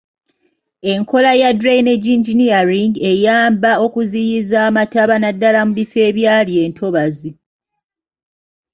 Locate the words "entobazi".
6.65-7.29